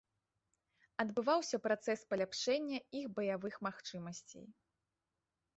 [1.03, 4.45] Адбываўся працэс паляпшэння іх баявых магчымасцей.